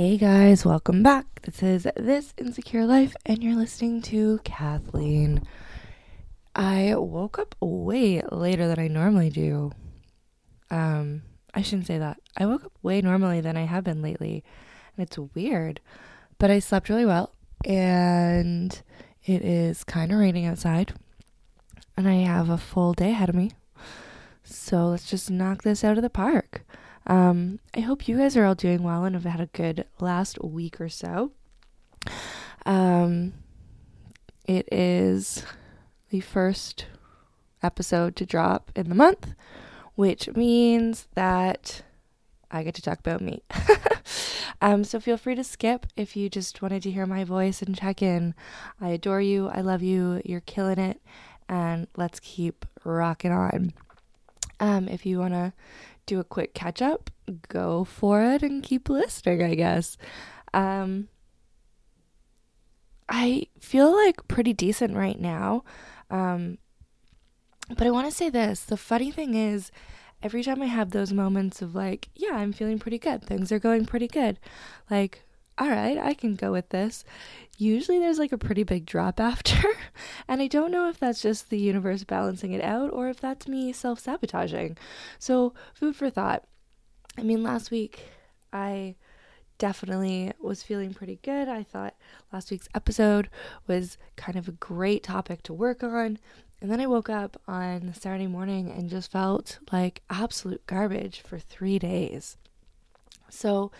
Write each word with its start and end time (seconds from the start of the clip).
Hey 0.00 0.16
guys, 0.16 0.64
welcome 0.64 1.02
back. 1.02 1.42
This 1.42 1.60
is 1.60 1.88
This 1.96 2.32
Insecure 2.38 2.86
Life, 2.86 3.16
and 3.26 3.42
you're 3.42 3.56
listening 3.56 4.00
to 4.02 4.38
Kathleen. 4.44 5.42
I 6.54 6.94
woke 6.94 7.36
up 7.36 7.56
way 7.60 8.22
later 8.30 8.68
than 8.68 8.78
I 8.78 8.86
normally 8.86 9.28
do. 9.28 9.72
Um, 10.70 11.22
I 11.52 11.62
shouldn't 11.62 11.88
say 11.88 11.98
that. 11.98 12.20
I 12.36 12.46
woke 12.46 12.64
up 12.64 12.78
way 12.80 13.00
normally 13.00 13.40
than 13.40 13.56
I 13.56 13.64
have 13.64 13.82
been 13.82 14.00
lately, 14.00 14.44
and 14.96 15.04
it's 15.04 15.18
weird. 15.34 15.80
But 16.38 16.52
I 16.52 16.60
slept 16.60 16.88
really 16.88 17.04
well, 17.04 17.34
and 17.64 18.80
it 19.24 19.42
is 19.42 19.82
kind 19.82 20.12
of 20.12 20.20
raining 20.20 20.46
outside, 20.46 20.92
and 21.96 22.08
I 22.08 22.18
have 22.18 22.50
a 22.50 22.56
full 22.56 22.92
day 22.92 23.10
ahead 23.10 23.30
of 23.30 23.34
me. 23.34 23.50
So 24.44 24.90
let's 24.90 25.10
just 25.10 25.28
knock 25.28 25.64
this 25.64 25.82
out 25.82 25.96
of 25.96 26.04
the 26.04 26.08
park. 26.08 26.64
Um, 27.08 27.58
I 27.74 27.80
hope 27.80 28.06
you 28.06 28.18
guys 28.18 28.36
are 28.36 28.44
all 28.44 28.54
doing 28.54 28.82
well 28.82 29.04
and 29.04 29.14
have 29.14 29.24
had 29.24 29.40
a 29.40 29.46
good 29.46 29.86
last 29.98 30.42
week 30.44 30.80
or 30.80 30.90
so. 30.90 31.32
Um, 32.66 33.32
it 34.46 34.68
is 34.70 35.44
the 36.10 36.20
first 36.20 36.86
episode 37.62 38.14
to 38.16 38.26
drop 38.26 38.70
in 38.76 38.90
the 38.90 38.94
month, 38.94 39.34
which 39.94 40.28
means 40.36 41.08
that 41.14 41.82
I 42.50 42.62
get 42.62 42.74
to 42.74 42.82
talk 42.82 42.98
about 42.98 43.22
me. 43.22 43.42
um, 44.62 44.84
so 44.84 45.00
feel 45.00 45.16
free 45.16 45.34
to 45.34 45.44
skip 45.44 45.86
if 45.96 46.14
you 46.14 46.28
just 46.28 46.60
wanted 46.60 46.82
to 46.82 46.90
hear 46.90 47.06
my 47.06 47.24
voice 47.24 47.62
and 47.62 47.76
check 47.76 48.02
in. 48.02 48.34
I 48.80 48.90
adore 48.90 49.22
you. 49.22 49.48
I 49.48 49.62
love 49.62 49.82
you. 49.82 50.20
You're 50.24 50.40
killing 50.40 50.78
it. 50.78 51.00
And 51.48 51.86
let's 51.96 52.20
keep 52.20 52.66
rocking 52.84 53.32
on. 53.32 53.72
Um, 54.60 54.88
if 54.88 55.06
you 55.06 55.18
want 55.18 55.34
to 55.34 55.52
do 56.06 56.18
a 56.20 56.24
quick 56.24 56.54
catch 56.54 56.82
up, 56.82 57.10
go 57.48 57.84
for 57.84 58.22
it 58.22 58.42
and 58.42 58.62
keep 58.62 58.88
listening, 58.88 59.42
I 59.42 59.54
guess. 59.54 59.96
Um, 60.54 61.08
I 63.08 63.46
feel 63.60 63.94
like 63.94 64.26
pretty 64.28 64.52
decent 64.52 64.96
right 64.96 65.20
now. 65.20 65.64
Um, 66.10 66.58
but 67.76 67.86
I 67.86 67.90
want 67.90 68.08
to 68.08 68.14
say 68.16 68.30
this 68.30 68.64
the 68.64 68.76
funny 68.76 69.10
thing 69.10 69.34
is, 69.34 69.70
every 70.22 70.42
time 70.42 70.62
I 70.62 70.66
have 70.66 70.90
those 70.90 71.12
moments 71.12 71.62
of 71.62 71.74
like, 71.74 72.08
yeah, 72.14 72.32
I'm 72.32 72.52
feeling 72.52 72.78
pretty 72.78 72.98
good, 72.98 73.22
things 73.22 73.52
are 73.52 73.58
going 73.58 73.84
pretty 73.84 74.08
good, 74.08 74.38
like, 74.90 75.22
all 75.58 75.68
right, 75.68 75.98
I 75.98 76.14
can 76.14 76.34
go 76.34 76.52
with 76.52 76.68
this. 76.70 77.04
Usually 77.56 77.98
there's 77.98 78.18
like 78.18 78.32
a 78.32 78.38
pretty 78.38 78.62
big 78.62 78.86
drop 78.86 79.18
after. 79.18 79.68
and 80.28 80.40
I 80.40 80.46
don't 80.46 80.70
know 80.70 80.88
if 80.88 80.98
that's 80.98 81.20
just 81.20 81.50
the 81.50 81.58
universe 81.58 82.04
balancing 82.04 82.52
it 82.52 82.62
out 82.62 82.92
or 82.92 83.08
if 83.08 83.20
that's 83.20 83.48
me 83.48 83.72
self 83.72 83.98
sabotaging. 83.98 84.76
So, 85.18 85.54
food 85.74 85.96
for 85.96 86.10
thought. 86.10 86.44
I 87.16 87.22
mean, 87.22 87.42
last 87.42 87.70
week 87.70 88.04
I 88.52 88.94
definitely 89.58 90.32
was 90.40 90.62
feeling 90.62 90.94
pretty 90.94 91.18
good. 91.22 91.48
I 91.48 91.64
thought 91.64 91.94
last 92.32 92.50
week's 92.50 92.68
episode 92.74 93.28
was 93.66 93.98
kind 94.16 94.38
of 94.38 94.48
a 94.48 94.52
great 94.52 95.02
topic 95.02 95.42
to 95.44 95.52
work 95.52 95.82
on. 95.82 96.18
And 96.60 96.70
then 96.70 96.80
I 96.80 96.86
woke 96.86 97.08
up 97.08 97.40
on 97.46 97.92
Saturday 97.94 98.26
morning 98.26 98.70
and 98.70 98.88
just 98.88 99.12
felt 99.12 99.58
like 99.70 100.02
absolute 100.10 100.66
garbage 100.66 101.20
for 101.20 101.38
three 101.38 101.78
days. 101.78 102.36
So, 103.30 103.70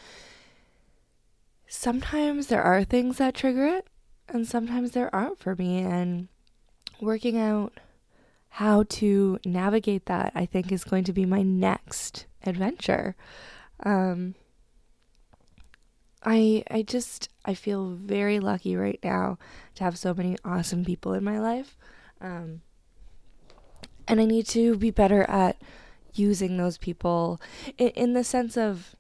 sometimes 1.68 2.46
there 2.46 2.62
are 2.62 2.84
things 2.84 3.18
that 3.18 3.34
trigger 3.34 3.66
it, 3.66 3.86
and 4.28 4.46
sometimes 4.46 4.92
there 4.92 5.14
aren't 5.14 5.38
for 5.38 5.54
me. 5.54 5.78
And 5.78 6.28
working 7.00 7.38
out 7.38 7.78
how 8.48 8.84
to 8.88 9.38
navigate 9.44 10.06
that, 10.06 10.32
I 10.34 10.46
think, 10.46 10.72
is 10.72 10.84
going 10.84 11.04
to 11.04 11.12
be 11.12 11.24
my 11.24 11.42
next 11.42 12.26
adventure. 12.44 13.14
Um, 13.84 14.34
I 16.24 16.64
I 16.70 16.82
just 16.82 17.28
I 17.44 17.54
feel 17.54 17.90
very 17.90 18.40
lucky 18.40 18.74
right 18.74 18.98
now 19.04 19.38
to 19.76 19.84
have 19.84 19.96
so 19.96 20.12
many 20.12 20.36
awesome 20.44 20.84
people 20.84 21.12
in 21.12 21.22
my 21.22 21.38
life. 21.38 21.76
Um, 22.20 22.62
and 24.08 24.20
I 24.20 24.24
need 24.24 24.46
to 24.48 24.76
be 24.76 24.90
better 24.90 25.22
at 25.24 25.60
using 26.14 26.56
those 26.56 26.78
people 26.78 27.40
in, 27.76 27.88
in 27.90 28.12
the 28.14 28.24
sense 28.24 28.56
of 28.56 28.96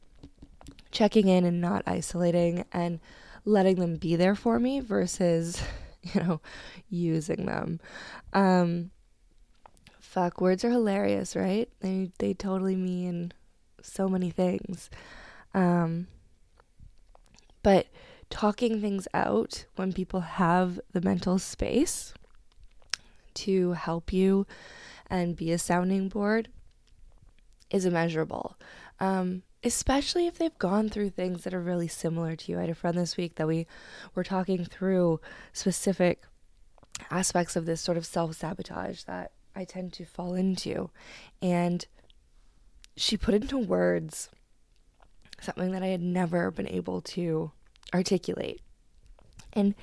checking 0.90 1.28
in 1.28 1.44
and 1.44 1.60
not 1.60 1.82
isolating 1.86 2.64
and 2.72 3.00
letting 3.44 3.76
them 3.76 3.96
be 3.96 4.16
there 4.16 4.34
for 4.34 4.58
me 4.58 4.80
versus, 4.80 5.62
you 6.02 6.20
know, 6.20 6.40
using 6.88 7.46
them. 7.46 7.80
Um, 8.32 8.90
fuck, 9.98 10.40
words 10.40 10.64
are 10.64 10.70
hilarious, 10.70 11.36
right? 11.36 11.68
They 11.80 12.10
they 12.18 12.34
totally 12.34 12.76
mean 12.76 13.32
so 13.82 14.08
many 14.08 14.30
things. 14.30 14.90
Um, 15.54 16.08
but 17.62 17.86
talking 18.30 18.80
things 18.80 19.08
out 19.14 19.64
when 19.76 19.92
people 19.92 20.20
have 20.20 20.80
the 20.92 21.00
mental 21.00 21.38
space 21.38 22.14
to 23.34 23.72
help 23.72 24.12
you 24.12 24.46
and 25.08 25.36
be 25.36 25.52
a 25.52 25.58
sounding 25.58 26.08
board 26.08 26.48
is 27.70 27.84
immeasurable. 27.84 28.56
Um, 29.00 29.42
especially 29.64 30.26
if 30.26 30.38
they've 30.38 30.58
gone 30.58 30.88
through 30.88 31.10
things 31.10 31.44
that 31.44 31.54
are 31.54 31.60
really 31.60 31.88
similar 31.88 32.36
to 32.36 32.52
you. 32.52 32.58
I 32.58 32.62
had 32.62 32.70
a 32.70 32.74
friend 32.74 32.96
this 32.96 33.16
week 33.16 33.34
that 33.36 33.46
we 33.46 33.66
were 34.14 34.24
talking 34.24 34.64
through 34.64 35.20
specific 35.52 36.22
aspects 37.10 37.56
of 37.56 37.66
this 37.66 37.80
sort 37.80 37.96
of 37.96 38.06
self 38.06 38.36
sabotage 38.36 39.02
that 39.04 39.32
I 39.54 39.64
tend 39.64 39.92
to 39.94 40.04
fall 40.04 40.34
into. 40.34 40.90
And 41.42 41.84
she 42.96 43.16
put 43.16 43.34
into 43.34 43.58
words 43.58 44.30
something 45.40 45.72
that 45.72 45.82
I 45.82 45.88
had 45.88 46.02
never 46.02 46.50
been 46.50 46.68
able 46.68 47.00
to 47.00 47.52
articulate. 47.94 48.60
And 49.52 49.74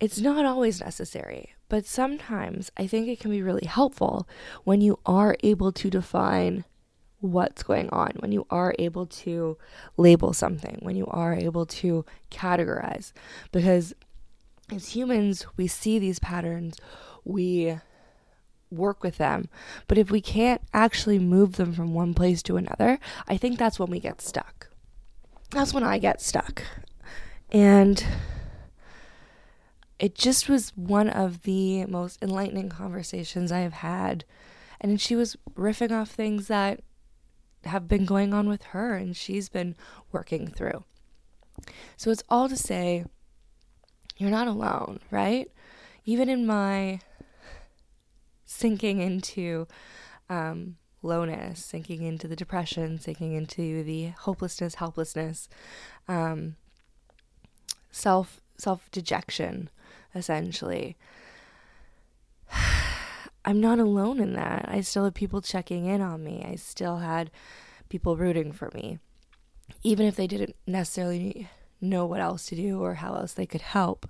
it's 0.00 0.20
not 0.20 0.44
always 0.44 0.80
necessary, 0.80 1.54
but 1.68 1.86
sometimes 1.86 2.70
I 2.76 2.86
think 2.86 3.08
it 3.08 3.20
can 3.20 3.30
be 3.30 3.42
really 3.42 3.66
helpful 3.66 4.28
when 4.64 4.80
you 4.80 4.98
are 5.06 5.36
able 5.42 5.72
to 5.72 5.90
define 5.90 6.64
what's 7.24 7.62
going 7.62 7.88
on, 7.88 8.12
when 8.18 8.32
you 8.32 8.46
are 8.50 8.74
able 8.78 9.06
to 9.06 9.56
label 9.96 10.34
something, 10.34 10.78
when 10.82 10.94
you 10.94 11.06
are 11.06 11.34
able 11.34 11.64
to 11.64 12.04
categorize. 12.30 13.12
Because 13.50 13.94
as 14.70 14.90
humans, 14.90 15.46
we 15.56 15.66
see 15.66 15.98
these 15.98 16.18
patterns, 16.18 16.76
we 17.24 17.78
work 18.70 19.02
with 19.02 19.16
them. 19.16 19.48
But 19.88 19.96
if 19.96 20.10
we 20.10 20.20
can't 20.20 20.60
actually 20.74 21.18
move 21.18 21.56
them 21.56 21.72
from 21.72 21.94
one 21.94 22.12
place 22.12 22.42
to 22.42 22.58
another, 22.58 22.98
I 23.26 23.38
think 23.38 23.58
that's 23.58 23.78
when 23.78 23.90
we 23.90 24.00
get 24.00 24.20
stuck. 24.20 24.68
That's 25.50 25.72
when 25.72 25.84
I 25.84 25.98
get 25.98 26.20
stuck. 26.20 26.62
And 27.50 28.04
it 29.98 30.14
just 30.14 30.48
was 30.48 30.72
one 30.76 31.08
of 31.08 31.44
the 31.44 31.86
most 31.86 32.22
enlightening 32.22 32.68
conversations 32.68 33.50
I 33.50 33.60
have 33.60 33.74
had. 33.74 34.24
And 34.78 35.00
she 35.00 35.16
was 35.16 35.36
riffing 35.56 35.92
off 35.92 36.10
things 36.10 36.48
that 36.48 36.80
have 37.66 37.88
been 37.88 38.04
going 38.04 38.34
on 38.34 38.48
with 38.48 38.62
her 38.64 38.94
and 38.94 39.16
she's 39.16 39.48
been 39.48 39.76
working 40.12 40.48
through. 40.48 40.84
So 41.96 42.10
it's 42.10 42.22
all 42.28 42.48
to 42.48 42.56
say, 42.56 43.04
you're 44.16 44.30
not 44.30 44.48
alone, 44.48 45.00
right? 45.10 45.50
Even 46.04 46.28
in 46.28 46.46
my 46.46 47.00
sinking 48.44 49.00
into 49.00 49.66
um, 50.28 50.76
lowness, 51.02 51.64
sinking 51.64 52.02
into 52.02 52.28
the 52.28 52.36
depression, 52.36 52.98
sinking 52.98 53.32
into 53.32 53.82
the 53.82 54.06
hopelessness, 54.20 54.76
helplessness, 54.76 55.48
um, 56.08 56.56
self 57.90 58.40
self 58.56 58.90
dejection, 58.90 59.70
essentially. 60.14 60.96
I'm 63.44 63.60
not 63.60 63.78
alone 63.78 64.20
in 64.20 64.32
that. 64.34 64.64
I 64.68 64.80
still 64.80 65.04
have 65.04 65.14
people 65.14 65.40
checking 65.42 65.86
in 65.86 66.00
on 66.00 66.24
me. 66.24 66.44
I 66.48 66.56
still 66.56 66.98
had 66.98 67.30
people 67.88 68.16
rooting 68.16 68.52
for 68.52 68.70
me. 68.74 68.98
Even 69.82 70.06
if 70.06 70.16
they 70.16 70.26
didn't 70.26 70.56
necessarily 70.66 71.48
know 71.80 72.06
what 72.06 72.20
else 72.20 72.46
to 72.46 72.56
do 72.56 72.82
or 72.82 72.94
how 72.94 73.14
else 73.14 73.32
they 73.32 73.46
could 73.46 73.60
help. 73.60 74.08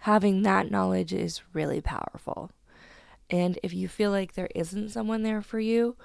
Having 0.00 0.42
that 0.42 0.70
knowledge 0.70 1.12
is 1.12 1.42
really 1.52 1.80
powerful. 1.80 2.50
And 3.28 3.58
if 3.62 3.72
you 3.72 3.88
feel 3.88 4.10
like 4.10 4.34
there 4.34 4.50
isn't 4.54 4.90
someone 4.90 5.22
there 5.22 5.42
for 5.42 5.58
you, 5.58 5.96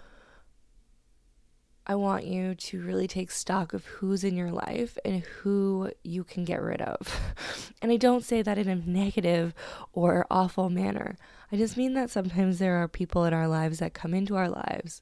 I 1.86 1.96
want 1.96 2.26
you 2.26 2.56
to 2.56 2.82
really 2.82 3.08
take 3.08 3.32
stock 3.32 3.74
of 3.74 3.86
who's 3.86 4.24
in 4.24 4.36
your 4.36 4.52
life 4.52 4.98
and 5.04 5.24
who 5.24 5.92
you 6.04 6.24
can 6.24 6.46
get 6.46 6.62
rid 6.62 6.82
of. 6.82 7.20
and 7.82 7.92
I 7.92 7.98
don't 7.98 8.24
say 8.24 8.42
that 8.42 8.58
in 8.58 8.70
a 8.70 8.76
negative 8.76 9.54
or 9.92 10.26
awful 10.32 10.70
manner. 10.70 11.18
I 11.52 11.58
just 11.58 11.78
mean 11.78 11.94
that 11.94 12.10
sometimes 12.10 12.60
there 12.60 12.78
are 12.78 12.88
people 12.88 13.26
in 13.26 13.34
our 13.34 13.48
lives 13.48 13.80
that 13.80 13.94
come 13.94 14.14
into 14.14 14.36
our 14.36 14.50
lives 14.50 15.02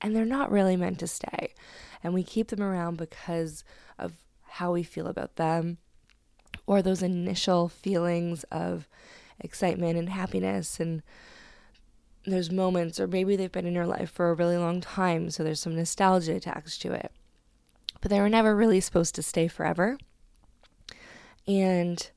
and 0.00 0.14
they're 0.14 0.24
not 0.24 0.50
really 0.50 0.76
meant 0.76 0.98
to 1.00 1.06
stay. 1.06 1.52
And 2.02 2.14
we 2.14 2.22
keep 2.22 2.48
them 2.48 2.62
around 2.62 2.96
because 2.96 3.64
of 3.98 4.12
how 4.42 4.72
we 4.72 4.82
feel 4.82 5.06
about 5.06 5.36
them 5.36 5.78
or 6.66 6.80
those 6.80 7.02
initial 7.02 7.68
feelings 7.68 8.44
of 8.44 8.88
excitement 9.40 9.98
and 9.98 10.08
happiness 10.08 10.80
and 10.80 11.02
there's 12.24 12.50
moments, 12.50 13.00
or 13.00 13.06
maybe 13.06 13.34
they've 13.34 13.50
been 13.50 13.66
in 13.66 13.74
your 13.74 13.86
life 13.86 14.10
for 14.10 14.30
a 14.30 14.34
really 14.34 14.58
long 14.58 14.80
time, 14.80 15.30
so 15.30 15.42
there's 15.42 15.60
some 15.60 15.74
nostalgia 15.74 16.34
attached 16.34 16.82
to 16.82 16.92
it. 16.92 17.12
But 18.00 18.10
they 18.10 18.20
were 18.20 18.28
never 18.28 18.54
really 18.54 18.80
supposed 18.80 19.14
to 19.14 19.22
stay 19.22 19.48
forever. 19.48 19.96
And 21.46 22.10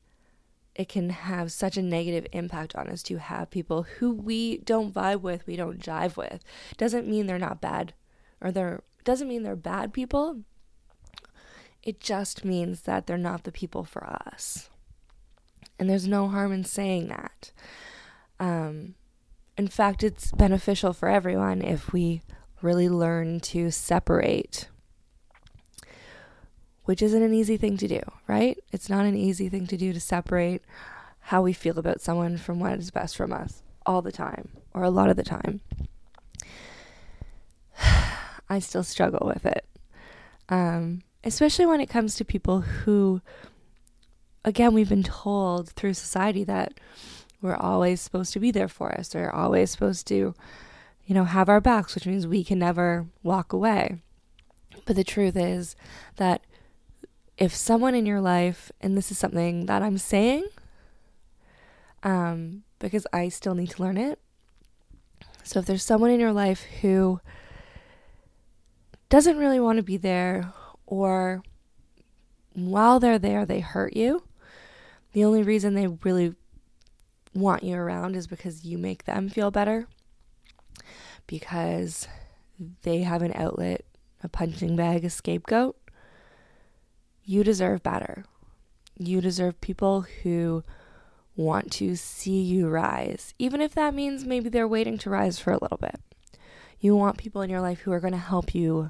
it 0.75 0.89
can 0.89 1.09
have 1.09 1.51
such 1.51 1.77
a 1.77 1.81
negative 1.81 2.25
impact 2.31 2.75
on 2.75 2.87
us 2.87 3.03
to 3.03 3.17
have 3.17 3.51
people 3.51 3.83
who 3.83 4.13
we 4.13 4.57
don't 4.57 4.93
vibe 4.93 5.21
with, 5.21 5.45
we 5.45 5.55
don't 5.55 5.79
jive 5.79 6.17
with. 6.17 6.43
Doesn't 6.77 7.07
mean 7.07 7.27
they're 7.27 7.37
not 7.37 7.61
bad 7.61 7.93
or 8.41 8.51
they're 8.51 8.81
doesn't 9.03 9.27
mean 9.27 9.43
they're 9.43 9.55
bad 9.55 9.93
people. 9.93 10.41
It 11.83 11.99
just 11.99 12.45
means 12.45 12.81
that 12.81 13.05
they're 13.05 13.17
not 13.17 13.43
the 13.43 13.51
people 13.51 13.83
for 13.83 14.05
us. 14.05 14.69
And 15.77 15.89
there's 15.89 16.07
no 16.07 16.29
harm 16.29 16.53
in 16.53 16.63
saying 16.63 17.09
that. 17.09 17.51
Um, 18.39 18.95
in 19.57 19.67
fact, 19.67 20.03
it's 20.03 20.31
beneficial 20.31 20.93
for 20.93 21.09
everyone 21.09 21.61
if 21.61 21.91
we 21.91 22.21
really 22.61 22.87
learn 22.87 23.41
to 23.41 23.69
separate 23.69 24.69
which 26.85 27.01
isn't 27.01 27.23
an 27.23 27.33
easy 27.33 27.57
thing 27.57 27.77
to 27.77 27.87
do, 27.87 28.01
right? 28.27 28.57
It's 28.71 28.89
not 28.89 29.05
an 29.05 29.15
easy 29.15 29.49
thing 29.49 29.67
to 29.67 29.77
do 29.77 29.93
to 29.93 29.99
separate 29.99 30.63
how 31.19 31.41
we 31.41 31.53
feel 31.53 31.79
about 31.79 32.01
someone 32.01 32.37
from 32.37 32.59
what 32.59 32.77
is 32.79 32.91
best 32.91 33.15
from 33.15 33.31
us 33.31 33.63
all 33.85 34.01
the 34.01 34.11
time 34.11 34.49
or 34.73 34.83
a 34.83 34.89
lot 34.89 35.09
of 35.09 35.15
the 35.15 35.23
time. 35.23 35.61
I 38.49 38.59
still 38.59 38.83
struggle 38.83 39.25
with 39.25 39.45
it. 39.45 39.65
Um, 40.49 41.03
especially 41.23 41.65
when 41.65 41.79
it 41.79 41.89
comes 41.89 42.15
to 42.15 42.25
people 42.25 42.61
who, 42.61 43.21
again, 44.43 44.73
we've 44.73 44.89
been 44.89 45.03
told 45.03 45.69
through 45.69 45.93
society 45.93 46.43
that 46.43 46.73
we're 47.41 47.55
always 47.55 48.01
supposed 48.01 48.33
to 48.33 48.39
be 48.39 48.51
there 48.51 48.67
for 48.67 48.91
us. 48.93 49.09
They're 49.09 49.33
always 49.33 49.71
supposed 49.71 50.07
to, 50.07 50.35
you 51.05 51.15
know, 51.15 51.25
have 51.25 51.49
our 51.49 51.61
backs, 51.61 51.95
which 51.95 52.07
means 52.07 52.27
we 52.27 52.43
can 52.43 52.59
never 52.59 53.07
walk 53.21 53.53
away. 53.53 54.01
But 54.85 54.95
the 54.95 55.03
truth 55.03 55.35
is 55.35 55.75
that 56.17 56.43
if 57.37 57.55
someone 57.55 57.95
in 57.95 58.05
your 58.05 58.21
life, 58.21 58.71
and 58.79 58.95
this 58.95 59.11
is 59.11 59.17
something 59.17 59.65
that 59.65 59.81
I'm 59.81 59.97
saying, 59.97 60.45
um, 62.03 62.63
because 62.79 63.07
I 63.11 63.29
still 63.29 63.55
need 63.55 63.71
to 63.71 63.81
learn 63.81 63.97
it. 63.97 64.19
So 65.43 65.59
if 65.59 65.65
there's 65.65 65.83
someone 65.83 66.11
in 66.11 66.19
your 66.19 66.33
life 66.33 66.63
who 66.81 67.19
doesn't 69.09 69.37
really 69.37 69.59
want 69.59 69.77
to 69.77 69.83
be 69.83 69.97
there, 69.97 70.53
or 70.85 71.43
while 72.53 72.99
they're 72.99 73.19
there, 73.19 73.45
they 73.45 73.59
hurt 73.59 73.95
you, 73.95 74.23
the 75.13 75.25
only 75.25 75.43
reason 75.43 75.73
they 75.73 75.87
really 75.87 76.35
want 77.33 77.63
you 77.63 77.75
around 77.75 78.15
is 78.15 78.27
because 78.27 78.63
you 78.63 78.77
make 78.77 79.05
them 79.05 79.27
feel 79.27 79.49
better, 79.49 79.87
because 81.25 82.07
they 82.83 82.99
have 82.99 83.21
an 83.21 83.33
outlet, 83.35 83.85
a 84.23 84.29
punching 84.29 84.75
bag, 84.75 85.03
a 85.03 85.09
scapegoat 85.09 85.75
you 87.25 87.43
deserve 87.43 87.83
better. 87.83 88.25
You 88.97 89.21
deserve 89.21 89.59
people 89.61 90.05
who 90.23 90.63
want 91.35 91.71
to 91.73 91.95
see 91.95 92.41
you 92.41 92.69
rise, 92.69 93.33
even 93.39 93.61
if 93.61 93.73
that 93.73 93.93
means 93.93 94.25
maybe 94.25 94.49
they're 94.49 94.67
waiting 94.67 94.97
to 94.99 95.09
rise 95.09 95.39
for 95.39 95.51
a 95.51 95.59
little 95.59 95.77
bit. 95.77 95.99
You 96.79 96.95
want 96.95 97.17
people 97.17 97.41
in 97.41 97.49
your 97.49 97.61
life 97.61 97.79
who 97.79 97.91
are 97.91 97.99
going 97.99 98.13
to 98.13 98.19
help 98.19 98.53
you 98.53 98.89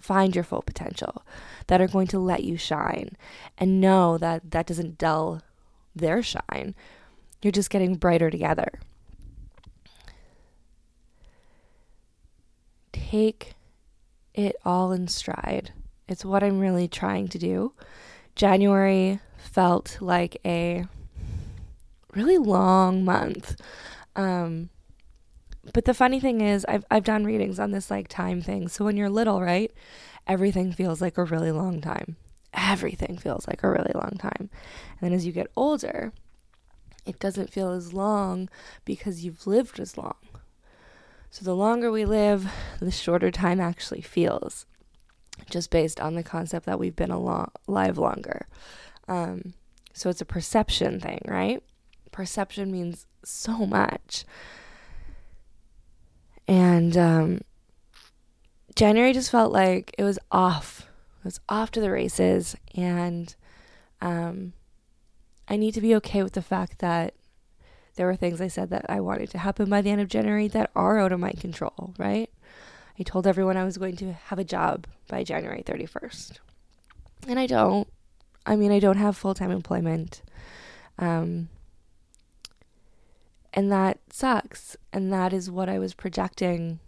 find 0.00 0.34
your 0.34 0.44
full 0.44 0.62
potential, 0.62 1.24
that 1.68 1.80
are 1.80 1.88
going 1.88 2.08
to 2.08 2.18
let 2.18 2.42
you 2.42 2.56
shine, 2.56 3.16
and 3.58 3.80
know 3.80 4.18
that 4.18 4.50
that 4.50 4.66
doesn't 4.66 4.98
dull 4.98 5.42
their 5.94 6.22
shine. 6.22 6.74
You're 7.40 7.52
just 7.52 7.70
getting 7.70 7.96
brighter 7.96 8.30
together. 8.30 8.80
Take 12.92 13.54
it 14.34 14.56
all 14.64 14.92
in 14.92 15.06
stride. 15.08 15.72
It's 16.12 16.26
what 16.26 16.42
I'm 16.42 16.60
really 16.60 16.88
trying 16.88 17.28
to 17.28 17.38
do. 17.38 17.72
January 18.36 19.18
felt 19.38 19.96
like 20.02 20.36
a 20.44 20.84
really 22.14 22.36
long 22.36 23.02
month. 23.02 23.58
Um, 24.14 24.68
but 25.72 25.86
the 25.86 25.94
funny 25.94 26.20
thing 26.20 26.42
is, 26.42 26.66
I've 26.68 26.84
I've 26.90 27.04
done 27.04 27.24
readings 27.24 27.58
on 27.58 27.70
this 27.70 27.90
like 27.90 28.08
time 28.08 28.42
thing. 28.42 28.68
So 28.68 28.84
when 28.84 28.98
you're 28.98 29.08
little, 29.08 29.40
right, 29.40 29.72
everything 30.26 30.70
feels 30.70 31.00
like 31.00 31.16
a 31.16 31.24
really 31.24 31.50
long 31.50 31.80
time. 31.80 32.16
Everything 32.52 33.16
feels 33.16 33.48
like 33.48 33.62
a 33.62 33.70
really 33.70 33.92
long 33.94 34.18
time. 34.18 34.50
And 34.50 35.00
then 35.00 35.12
as 35.14 35.24
you 35.24 35.32
get 35.32 35.50
older, 35.56 36.12
it 37.06 37.18
doesn't 37.20 37.50
feel 37.50 37.70
as 37.70 37.94
long 37.94 38.50
because 38.84 39.24
you've 39.24 39.46
lived 39.46 39.80
as 39.80 39.96
long. 39.96 40.16
So 41.30 41.42
the 41.42 41.56
longer 41.56 41.90
we 41.90 42.04
live, 42.04 42.52
the 42.80 42.90
shorter 42.90 43.30
time 43.30 43.60
actually 43.60 44.02
feels 44.02 44.66
just 45.50 45.70
based 45.70 46.00
on 46.00 46.14
the 46.14 46.22
concept 46.22 46.66
that 46.66 46.78
we've 46.78 46.96
been 46.96 47.10
alive 47.10 47.98
longer. 47.98 48.46
Um, 49.08 49.54
so 49.92 50.08
it's 50.08 50.20
a 50.20 50.26
perception 50.26 51.00
thing, 51.00 51.20
right? 51.26 51.62
Perception 52.10 52.70
means 52.70 53.06
so 53.24 53.66
much. 53.66 54.24
And 56.48 56.96
um, 56.96 57.40
January 58.74 59.12
just 59.12 59.30
felt 59.30 59.52
like 59.52 59.94
it 59.98 60.04
was 60.04 60.18
off. 60.30 60.88
It 61.20 61.24
was 61.26 61.40
off 61.48 61.70
to 61.72 61.80
the 61.80 61.90
races. 61.90 62.56
And 62.74 63.34
um, 64.00 64.54
I 65.48 65.56
need 65.56 65.74
to 65.74 65.80
be 65.80 65.94
okay 65.96 66.22
with 66.22 66.32
the 66.32 66.42
fact 66.42 66.78
that 66.80 67.14
there 67.96 68.06
were 68.06 68.16
things 68.16 68.40
I 68.40 68.48
said 68.48 68.70
that 68.70 68.86
I 68.88 69.00
wanted 69.00 69.30
to 69.30 69.38
happen 69.38 69.68
by 69.68 69.82
the 69.82 69.90
end 69.90 70.00
of 70.00 70.08
January 70.08 70.48
that 70.48 70.70
are 70.74 70.98
out 70.98 71.12
of 71.12 71.20
my 71.20 71.32
control, 71.32 71.94
right? 71.98 72.30
I 72.98 73.02
told 73.02 73.26
everyone 73.26 73.56
I 73.56 73.64
was 73.64 73.78
going 73.78 73.96
to 73.96 74.12
have 74.12 74.38
a 74.38 74.44
job 74.44 74.86
by 75.08 75.24
January 75.24 75.62
31st. 75.64 76.38
And 77.28 77.38
I 77.38 77.46
don't. 77.46 77.88
I 78.44 78.56
mean, 78.56 78.72
I 78.72 78.80
don't 78.80 78.96
have 78.96 79.16
full 79.16 79.34
time 79.34 79.50
employment. 79.50 80.22
Um, 80.98 81.48
and 83.54 83.70
that 83.70 83.98
sucks. 84.10 84.76
And 84.92 85.12
that 85.12 85.32
is 85.32 85.50
what 85.50 85.68
I 85.68 85.78
was 85.78 85.94
projecting 85.94 86.80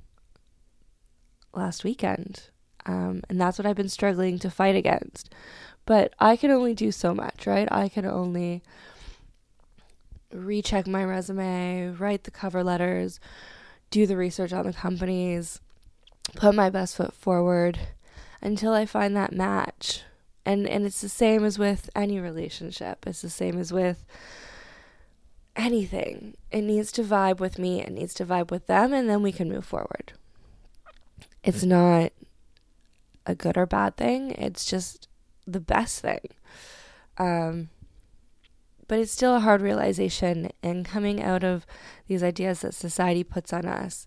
last 1.53 1.85
weekend. 1.85 2.51
Um, 2.87 3.23
and 3.29 3.41
that's 3.41 3.59
what 3.59 3.67
I've 3.67 3.77
been 3.77 3.89
struggling 3.89 4.39
to 4.41 4.51
fight 4.51 4.77
against. 4.77 5.33
But 5.87 6.15
I 6.19 6.37
can 6.37 6.51
only 6.51 6.75
do 6.75 6.91
so 6.93 7.15
much, 7.15 7.47
right? 7.47 7.69
I 7.71 7.89
can 7.89 8.05
only 8.05 8.63
recheck 10.33 10.87
my 10.87 11.05
resume, 11.05 11.95
write 11.99 12.25
the 12.25 12.31
cover 12.31 12.65
letters, 12.65 13.21
do 13.91 14.07
the 14.07 14.17
research 14.17 14.53
on 14.53 14.67
the 14.67 14.73
companies, 14.73 15.61
put 16.37 16.55
my 16.55 16.71
best 16.71 16.97
foot 16.97 17.15
forward 17.15 17.79
until 18.41 18.73
I 18.73 18.87
find 18.87 19.17
that 19.17 19.33
match. 19.33 20.03
And 20.47 20.69
and 20.69 20.85
it's 20.85 21.01
the 21.01 21.09
same 21.09 21.45
as 21.45 21.59
with 21.59 21.89
any 21.95 22.21
relationship. 22.21 23.07
It's 23.07 23.23
the 23.23 23.31
same 23.31 23.59
as 23.59 23.73
with 23.73 24.05
anything. 25.57 26.37
It 26.51 26.63
needs 26.63 26.93
to 26.93 27.03
vibe 27.03 27.41
with 27.41 27.59
me, 27.59 27.81
it 27.81 27.93
needs 27.93 28.15
to 28.15 28.27
vibe 28.27 28.51
with 28.51 28.67
them 28.67 28.93
and 28.93 29.09
then 29.09 29.23
we 29.23 29.33
can 29.33 29.49
move 29.49 29.65
forward. 29.65 30.13
It's 31.43 31.65
not 31.65 32.13
a 33.27 33.35
good 33.35 33.57
or 33.57 33.67
bad 33.67 33.97
thing. 33.97 34.33
It's 34.33 34.65
just 34.65 35.09
the 35.47 35.61
best 35.61 36.01
thing. 36.01 36.29
Um 37.17 37.71
but 38.87 38.99
it's 38.99 39.13
still 39.13 39.37
a 39.37 39.41
hard 39.41 39.63
realization 39.63 40.51
and 40.63 40.85
coming 40.85 41.23
out 41.23 41.43
of 41.43 41.65
these 42.07 42.23
ideas 42.23 42.61
that 42.61 42.75
society 42.75 43.25
puts 43.25 43.53
on 43.53 43.65
us 43.65 44.07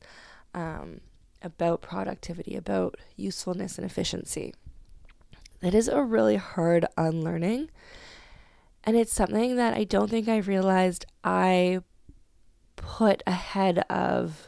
um, 0.53 1.01
about 1.41 1.81
productivity, 1.81 2.55
about 2.55 2.95
usefulness 3.15 3.77
and 3.77 3.85
efficiency. 3.85 4.53
That 5.61 5.73
is 5.73 5.87
a 5.87 6.03
really 6.03 6.35
hard 6.35 6.85
unlearning. 6.97 7.69
And 8.83 8.95
it's 8.95 9.13
something 9.13 9.55
that 9.55 9.73
I 9.73 9.83
don't 9.83 10.09
think 10.09 10.27
I 10.27 10.37
realized 10.37 11.05
I 11.23 11.81
put 12.75 13.21
ahead 13.27 13.79
of 13.89 14.47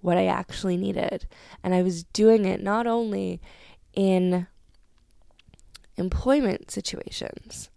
what 0.00 0.16
I 0.16 0.26
actually 0.26 0.76
needed. 0.76 1.26
And 1.62 1.74
I 1.74 1.82
was 1.82 2.04
doing 2.04 2.44
it 2.44 2.62
not 2.62 2.86
only 2.86 3.40
in 3.92 4.46
employment 5.96 6.70
situations, 6.70 7.70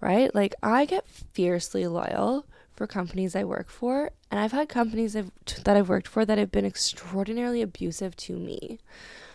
right? 0.00 0.32
Like 0.34 0.54
I 0.62 0.84
get 0.84 1.08
fiercely 1.08 1.86
loyal 1.86 2.46
for 2.74 2.86
companies 2.86 3.36
I 3.36 3.44
work 3.44 3.70
for, 3.70 4.10
and 4.30 4.40
I've 4.40 4.52
had 4.52 4.68
companies 4.68 5.14
I've, 5.14 5.30
that 5.64 5.76
I've 5.76 5.88
worked 5.88 6.08
for 6.08 6.24
that 6.24 6.38
have 6.38 6.50
been 6.50 6.64
extraordinarily 6.64 7.62
abusive 7.62 8.16
to 8.16 8.36
me, 8.36 8.80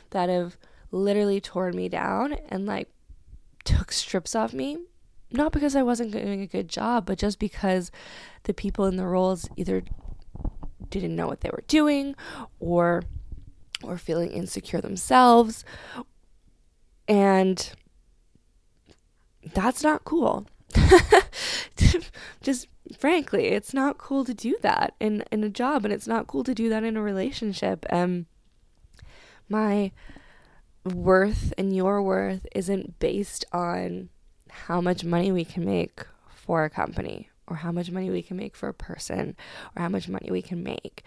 that 0.10 0.30
have 0.30 0.58
literally 0.92 1.40
torn 1.40 1.76
me 1.76 1.88
down 1.88 2.34
and 2.50 2.66
like 2.66 2.90
took 3.64 3.92
strips 3.92 4.36
off 4.36 4.54
me. 4.54 4.78
Not 5.32 5.52
because 5.52 5.76
I 5.76 5.84
wasn't 5.84 6.12
doing 6.12 6.42
a 6.42 6.48
good 6.48 6.68
job, 6.68 7.06
but 7.06 7.20
just 7.20 7.38
because 7.38 7.92
the 8.44 8.54
people 8.54 8.86
in 8.86 8.96
the 8.96 9.06
roles 9.06 9.48
either 9.56 9.84
didn't 10.90 11.16
know 11.16 11.28
what 11.28 11.42
they 11.42 11.52
were 11.52 11.64
doing 11.68 12.16
or 12.60 13.04
or 13.84 13.98
feeling 13.98 14.32
insecure 14.32 14.82
themselves. 14.82 15.64
And 17.08 17.72
that's 19.54 19.84
not 19.84 20.04
cool. 20.04 20.48
just 22.42 22.68
frankly, 22.98 23.48
it's 23.48 23.74
not 23.74 23.98
cool 23.98 24.26
to 24.26 24.34
do 24.34 24.58
that 24.62 24.96
in 25.00 25.24
in 25.32 25.44
a 25.44 25.50
job 25.50 25.86
and 25.86 25.94
it's 25.94 26.08
not 26.08 26.28
cool 26.28 26.44
to 26.44 26.54
do 26.54 26.70
that 26.70 26.84
in 26.84 26.98
a 26.98 27.02
relationship. 27.02 27.86
Um 27.90 28.26
my 29.48 29.92
worth 30.86 31.54
and 31.58 31.76
your 31.76 32.02
worth 32.02 32.46
isn't 32.56 33.00
based 33.00 33.46
on 33.52 34.10
how 34.50 34.82
much 34.82 35.04
money 35.04 35.32
we 35.32 35.46
can 35.46 35.66
make 35.66 36.06
for 36.34 36.64
a 36.64 36.70
company 36.70 37.30
or 37.48 37.58
how 37.58 37.72
much 37.72 37.92
money 37.92 38.10
we 38.10 38.22
can 38.22 38.38
make 38.38 38.56
for 38.56 38.70
a 38.70 38.74
person 38.74 39.36
or 39.76 39.82
how 39.82 39.90
much 39.90 40.08
money 40.08 40.30
we 40.32 40.42
can 40.42 40.64
make. 40.64 41.04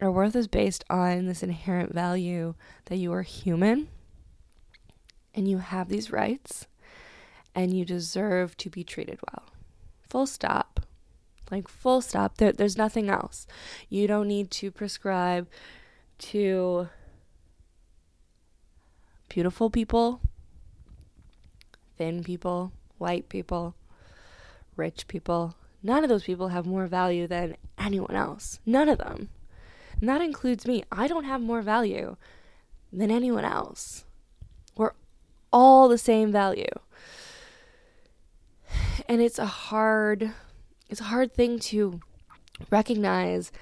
Our 0.00 0.12
worth 0.12 0.36
is 0.36 0.46
based 0.46 0.84
on 0.88 1.26
this 1.26 1.42
inherent 1.42 1.92
value 1.92 2.54
that 2.86 2.96
you 2.96 3.12
are 3.12 3.22
human 3.22 3.88
and 5.34 5.48
you 5.48 5.58
have 5.58 5.88
these 5.88 6.12
rights 6.12 6.66
and 7.58 7.76
you 7.76 7.84
deserve 7.84 8.56
to 8.56 8.70
be 8.70 8.84
treated 8.84 9.18
well. 9.32 9.46
Full 10.08 10.26
stop. 10.26 10.86
Like, 11.50 11.66
full 11.66 12.00
stop. 12.00 12.36
There, 12.36 12.52
there's 12.52 12.78
nothing 12.78 13.10
else. 13.10 13.48
You 13.88 14.06
don't 14.06 14.28
need 14.28 14.52
to 14.52 14.70
prescribe 14.70 15.48
to 16.18 16.88
beautiful 19.28 19.70
people, 19.70 20.20
thin 21.96 22.22
people, 22.22 22.70
white 22.98 23.28
people, 23.28 23.74
rich 24.76 25.08
people. 25.08 25.56
None 25.82 26.04
of 26.04 26.08
those 26.08 26.24
people 26.24 26.48
have 26.48 26.64
more 26.64 26.86
value 26.86 27.26
than 27.26 27.56
anyone 27.76 28.14
else. 28.14 28.60
None 28.64 28.88
of 28.88 28.98
them. 28.98 29.30
And 30.00 30.08
that 30.08 30.20
includes 30.20 30.64
me. 30.64 30.84
I 30.92 31.08
don't 31.08 31.24
have 31.24 31.40
more 31.40 31.62
value 31.62 32.14
than 32.92 33.10
anyone 33.10 33.44
else. 33.44 34.04
We're 34.76 34.92
all 35.52 35.88
the 35.88 35.98
same 35.98 36.30
value. 36.30 36.70
And 39.08 39.22
it's 39.22 39.38
a 39.38 39.46
hard 39.46 40.32
it's 40.88 41.00
a 41.00 41.04
hard 41.04 41.34
thing 41.34 41.58
to 41.58 42.00
recognize 42.70 43.52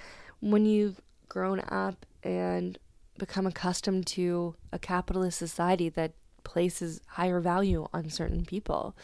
when 0.40 0.64
you've 0.66 1.00
grown 1.28 1.60
up 1.60 2.06
and 2.22 2.78
become 3.18 3.46
accustomed 3.46 4.06
to 4.06 4.54
a 4.72 4.78
capitalist 4.78 5.38
society 5.38 5.88
that 5.90 6.12
places 6.44 7.00
higher 7.06 7.40
value 7.40 7.86
on 7.92 8.10
certain 8.10 8.44
people. 8.44 8.96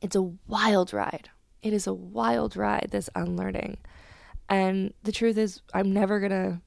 It's 0.00 0.16
a 0.16 0.22
wild 0.46 0.92
ride. 0.92 1.30
It 1.62 1.72
is 1.72 1.86
a 1.86 1.94
wild 1.94 2.56
ride, 2.56 2.88
this 2.90 3.10
unlearning. 3.14 3.78
And 4.48 4.94
the 5.02 5.12
truth 5.12 5.36
is, 5.36 5.60
I'm 5.74 5.92
never 5.92 6.20
going 6.20 6.30
to 6.30 6.60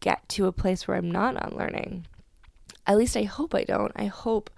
get 0.00 0.28
to 0.30 0.46
a 0.46 0.52
place 0.52 0.88
where 0.88 0.96
I'm 0.96 1.10
not 1.10 1.36
unlearning. 1.36 2.06
At 2.86 2.96
least 2.96 3.16
I 3.16 3.24
hope 3.24 3.54
I 3.54 3.64
don't. 3.64 3.92
I 3.96 4.06
hope 4.06 4.50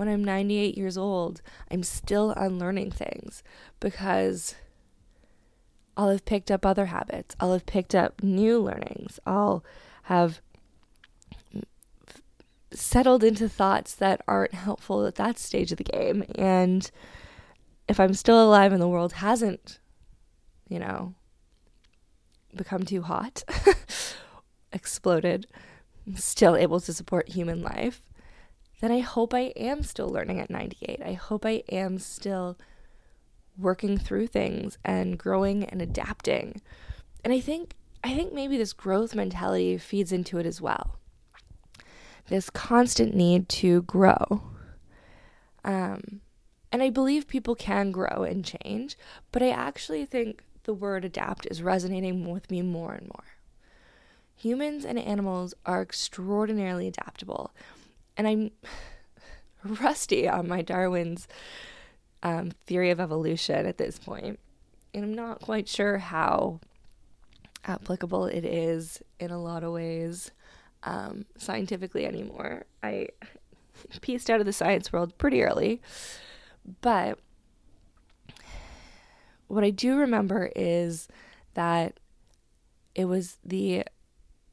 when 0.00 0.08
I'm 0.08 0.24
98 0.24 0.78
years 0.78 0.96
old, 0.96 1.42
I'm 1.70 1.82
still 1.82 2.30
unlearning 2.30 2.90
things 2.90 3.42
because 3.80 4.54
I'll 5.94 6.08
have 6.08 6.24
picked 6.24 6.50
up 6.50 6.64
other 6.64 6.86
habits. 6.86 7.36
I'll 7.38 7.52
have 7.52 7.66
picked 7.66 7.94
up 7.94 8.22
new 8.22 8.60
learnings. 8.60 9.20
I'll 9.26 9.62
have 10.04 10.40
settled 12.72 13.22
into 13.22 13.46
thoughts 13.46 13.94
that 13.96 14.22
aren't 14.26 14.54
helpful 14.54 15.04
at 15.04 15.16
that 15.16 15.38
stage 15.38 15.70
of 15.70 15.76
the 15.76 15.84
game. 15.84 16.24
And 16.34 16.90
if 17.86 18.00
I'm 18.00 18.14
still 18.14 18.42
alive 18.42 18.72
and 18.72 18.80
the 18.80 18.88
world 18.88 19.12
hasn't, 19.12 19.80
you 20.66 20.78
know, 20.78 21.14
become 22.56 22.84
too 22.84 23.02
hot, 23.02 23.44
exploded, 24.72 25.46
still 26.14 26.56
able 26.56 26.80
to 26.80 26.94
support 26.94 27.28
human 27.28 27.60
life, 27.60 28.00
then 28.80 28.92
I 28.92 29.00
hope 29.00 29.34
I 29.34 29.52
am 29.56 29.82
still 29.82 30.08
learning 30.08 30.40
at 30.40 30.50
98. 30.50 31.00
I 31.04 31.12
hope 31.12 31.44
I 31.44 31.62
am 31.70 31.98
still 31.98 32.58
working 33.58 33.98
through 33.98 34.28
things 34.28 34.78
and 34.84 35.18
growing 35.18 35.64
and 35.64 35.82
adapting. 35.82 36.60
And 37.24 37.32
I 37.32 37.40
think 37.40 37.74
I 38.02 38.14
think 38.14 38.32
maybe 38.32 38.56
this 38.56 38.72
growth 38.72 39.14
mentality 39.14 39.76
feeds 39.76 40.10
into 40.10 40.38
it 40.38 40.46
as 40.46 40.60
well. 40.60 40.96
This 42.28 42.48
constant 42.48 43.14
need 43.14 43.48
to 43.50 43.82
grow. 43.82 44.42
Um, 45.64 46.22
and 46.72 46.82
I 46.82 46.88
believe 46.88 47.28
people 47.28 47.54
can 47.54 47.90
grow 47.90 48.22
and 48.22 48.44
change, 48.44 48.96
but 49.32 49.42
I 49.42 49.50
actually 49.50 50.06
think 50.06 50.42
the 50.62 50.72
word 50.72 51.04
adapt 51.04 51.46
is 51.50 51.62
resonating 51.62 52.30
with 52.30 52.50
me 52.50 52.62
more 52.62 52.94
and 52.94 53.08
more. 53.08 53.24
Humans 54.36 54.86
and 54.86 54.98
animals 54.98 55.52
are 55.66 55.82
extraordinarily 55.82 56.86
adaptable, 56.86 57.50
and 58.20 58.28
I'm 58.28 58.50
rusty 59.82 60.28
on 60.28 60.46
my 60.46 60.60
Darwin's 60.60 61.26
um, 62.22 62.50
theory 62.66 62.90
of 62.90 63.00
evolution 63.00 63.64
at 63.64 63.78
this 63.78 63.98
point, 63.98 64.38
and 64.92 65.04
I'm 65.04 65.14
not 65.14 65.40
quite 65.40 65.68
sure 65.68 65.98
how 65.98 66.60
applicable 67.64 68.26
it 68.26 68.44
is 68.44 69.02
in 69.18 69.30
a 69.30 69.40
lot 69.40 69.64
of 69.64 69.72
ways 69.72 70.30
um, 70.82 71.24
scientifically 71.38 72.04
anymore. 72.04 72.66
I 72.82 73.08
pieced 74.02 74.28
out 74.28 74.40
of 74.40 74.46
the 74.46 74.52
science 74.52 74.92
world 74.92 75.16
pretty 75.16 75.42
early, 75.42 75.80
but 76.82 77.18
what 79.48 79.64
I 79.64 79.70
do 79.70 79.96
remember 79.96 80.50
is 80.54 81.08
that 81.54 81.98
it 82.94 83.06
was 83.06 83.38
the 83.42 83.84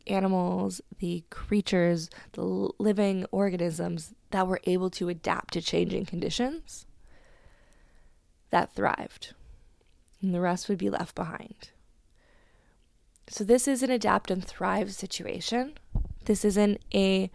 animals, 0.10 0.82
the 1.00 1.24
creatures, 1.30 2.10
the 2.34 2.70
living 2.80 3.26
organisms 3.32 4.14
that 4.32 4.48
were 4.48 4.62
able 4.66 4.90
to 4.92 5.10
adapt 5.10 5.54
to 5.54 5.62
changing 5.62 6.06
conditions 6.06 6.86
that 8.50 8.74
thrived, 8.74 9.34
and 10.22 10.34
the 10.34 10.42
rest 10.42 10.70
would 10.70 10.78
be 10.78 10.90
left 10.90 11.16
behind. 11.16 11.72
So, 13.30 13.44
this 13.44 13.68
is 13.68 13.84
an 13.84 13.92
adapt 13.92 14.32
and 14.32 14.44
thrive 14.44 14.94
situation. 14.94 15.78
This 16.26 16.46
isn't 16.46 16.80
a 16.94 17.30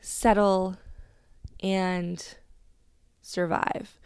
settle 0.00 0.76
and 1.60 2.36
survive. 3.22 3.98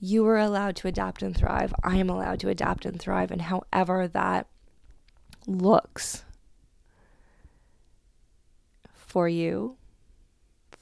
You 0.00 0.26
are 0.26 0.38
allowed 0.38 0.76
to 0.76 0.88
adapt 0.88 1.22
and 1.22 1.36
thrive. 1.36 1.72
I 1.82 1.96
am 1.96 2.10
allowed 2.10 2.40
to 2.40 2.48
adapt 2.48 2.84
and 2.84 3.00
thrive. 3.00 3.30
And 3.30 3.42
however 3.42 4.08
that 4.08 4.48
looks 5.46 6.24
for 8.92 9.28
you, 9.28 9.76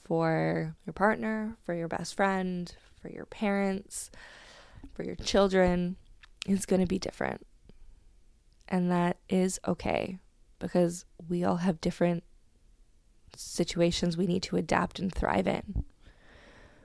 for 0.04 0.75
your 0.87 0.92
partner, 0.92 1.57
for 1.64 1.75
your 1.75 1.88
best 1.88 2.14
friend, 2.14 2.75
for 3.00 3.09
your 3.09 3.26
parents, 3.26 4.11
for 4.95 5.02
your 5.02 5.16
children, 5.16 5.97
is 6.47 6.66
going 6.66 6.81
to 6.81 6.87
be 6.87 6.99
different. 6.99 7.47
And 8.69 8.90
that 8.90 9.19
is 9.28 9.61
okay 9.66 10.19
because 10.59 11.04
we 11.28 11.45
all 11.45 11.57
have 11.57 11.81
different 11.81 12.23
situations 13.37 14.16
we 14.16 14.26
need 14.26 14.42
to 14.45 14.57
adapt 14.57 14.99
and 14.99 15.12
thrive 15.12 15.47
in. 15.47 15.85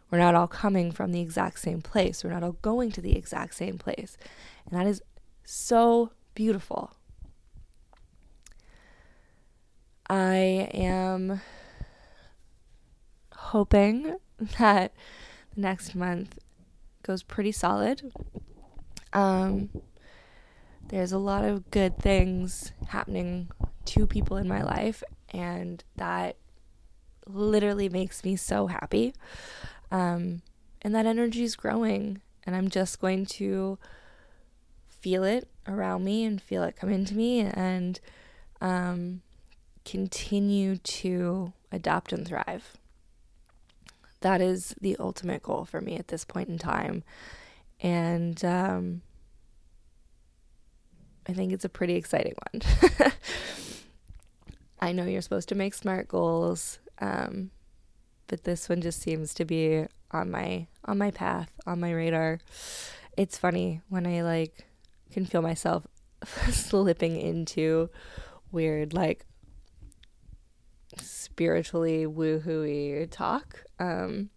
We're 0.10 0.18
not 0.20 0.36
all 0.36 0.48
coming 0.48 0.92
from 0.92 1.12
the 1.12 1.22
exact 1.22 1.60
same 1.60 1.82
place. 1.82 2.24
We're 2.24 2.32
not 2.32 2.44
all 2.44 2.58
going 2.62 2.92
to 2.92 3.02
the 3.02 3.16
exact 3.16 3.56
same 3.56 3.78
place. 3.78 4.18
And 4.66 4.80
that 4.80 4.88
is 4.88 5.02
so 5.44 6.12
beautiful. 6.34 6.94
I 10.10 10.70
am 10.74 11.42
hoping 13.34 14.16
that 14.58 14.94
the 15.56 15.62
next 15.62 15.96
month 15.96 16.38
goes 17.04 17.24
pretty 17.24 17.52
solid. 17.52 18.12
Um, 19.14 19.70
there's 20.90 21.12
a 21.12 21.18
lot 21.18 21.44
of 21.44 21.70
good 21.72 21.98
things 21.98 22.72
happening 22.90 23.50
to 23.86 24.08
people 24.08 24.38
in 24.38 24.48
my 24.48 24.62
life, 24.62 25.04
and 25.30 25.84
that 25.96 26.38
literally 27.26 27.90
makes 27.90 28.24
me 28.24 28.36
so 28.36 28.68
happy. 28.68 29.14
Um, 29.92 30.42
and 30.82 30.94
that 30.96 31.06
energy 31.06 31.44
is 31.44 31.56
growing, 31.56 32.22
and 32.46 32.56
I'm 32.56 32.70
just 32.70 33.00
going 33.00 33.26
to 33.26 33.78
feel 34.88 35.24
it 35.24 35.48
around 35.68 36.04
me 36.04 36.24
and 36.24 36.42
feel 36.42 36.64
it 36.64 36.76
come 36.76 36.90
into 36.90 37.16
me 37.16 37.42
and 37.42 38.00
um, 38.62 39.22
continue 39.88 40.76
to 40.76 41.54
adapt 41.72 42.12
and 42.12 42.28
thrive. 42.28 42.74
That 44.20 44.42
is 44.42 44.76
the 44.82 44.98
ultimate 45.00 45.44
goal 45.44 45.64
for 45.64 45.80
me 45.80 45.96
at 45.96 46.10
this 46.10 46.26
point 46.26 46.50
in 46.50 46.58
time. 46.58 47.04
And 47.80 48.44
um, 48.44 49.02
I 51.26 51.32
think 51.32 51.54
it's 51.54 51.64
a 51.64 51.70
pretty 51.70 51.96
exciting 51.96 52.34
one. 52.52 53.12
I 54.82 54.92
know 54.92 55.06
you're 55.06 55.22
supposed 55.22 55.50
to 55.50 55.56
make 55.56 55.74
smart 55.74 56.10
goals, 56.10 56.80
um, 57.00 57.52
but 58.28 58.44
this 58.44 58.68
one 58.68 58.82
just 58.82 59.02
seems 59.02 59.34
to 59.36 59.46
be 59.46 59.86
on 60.12 60.30
my 60.30 60.68
on 60.84 60.98
my 60.98 61.12
path, 61.12 61.50
on 61.66 61.80
my 61.80 61.94
radar. 61.94 62.40
It's 63.16 63.38
funny 63.38 63.82
when 63.88 64.06
I 64.06 64.22
like 64.22 64.66
can 65.12 65.26
feel 65.26 65.42
myself 65.42 65.88
slipping 66.52 67.16
into 67.16 67.90
weird 68.52 68.94
like 68.94 69.26
spiritually 71.38 72.08
woohooey 72.08 73.08
talk. 73.12 73.64
Um, 73.80 74.32